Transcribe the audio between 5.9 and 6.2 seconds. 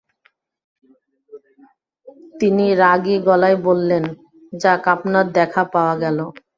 গেল।